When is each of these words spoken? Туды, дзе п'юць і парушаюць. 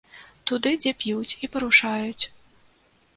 Туды, 0.51 0.71
дзе 0.83 0.93
п'юць 1.03 1.37
і 1.47 1.49
парушаюць. 1.57 2.25